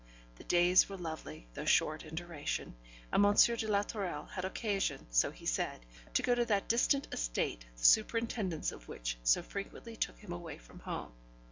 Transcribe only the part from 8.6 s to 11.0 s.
of which so frequently took him away from